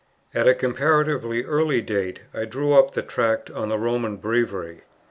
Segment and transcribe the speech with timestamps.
[0.33, 4.81] At a comparatively early date I drew up the Tract on the Roman Breviary.